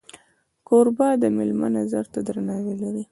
[0.67, 3.03] کوربه د میلمه نظر ته درناوی لري.